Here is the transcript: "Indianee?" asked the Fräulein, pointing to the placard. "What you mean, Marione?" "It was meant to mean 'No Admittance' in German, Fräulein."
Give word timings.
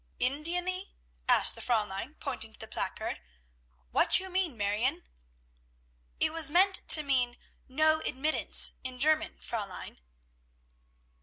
"Indianee?" 0.19 0.93
asked 1.29 1.53
the 1.53 1.61
Fräulein, 1.61 2.19
pointing 2.19 2.53
to 2.53 2.59
the 2.59 2.67
placard. 2.67 3.21
"What 3.91 4.19
you 4.19 4.31
mean, 4.31 4.57
Marione?" 4.57 5.03
"It 6.19 6.33
was 6.33 6.49
meant 6.49 6.81
to 6.87 7.03
mean 7.03 7.37
'No 7.67 7.99
Admittance' 7.99 8.71
in 8.83 8.97
German, 8.97 9.37
Fräulein." 9.37 9.99